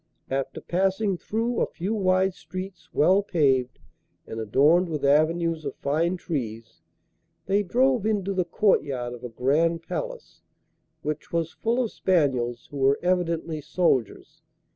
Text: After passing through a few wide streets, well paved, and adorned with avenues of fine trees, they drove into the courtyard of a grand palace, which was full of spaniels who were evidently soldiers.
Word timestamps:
After 0.31 0.61
passing 0.61 1.15
through 1.15 1.61
a 1.61 1.67
few 1.67 1.93
wide 1.93 2.33
streets, 2.33 2.89
well 2.91 3.21
paved, 3.21 3.77
and 4.25 4.39
adorned 4.39 4.89
with 4.89 5.05
avenues 5.05 5.63
of 5.63 5.75
fine 5.75 6.17
trees, 6.17 6.81
they 7.45 7.61
drove 7.61 8.03
into 8.07 8.33
the 8.33 8.43
courtyard 8.43 9.13
of 9.13 9.23
a 9.23 9.29
grand 9.29 9.83
palace, 9.83 10.41
which 11.03 11.31
was 11.31 11.51
full 11.53 11.83
of 11.83 11.91
spaniels 11.91 12.67
who 12.71 12.77
were 12.77 12.97
evidently 13.03 13.61
soldiers. 13.61 14.41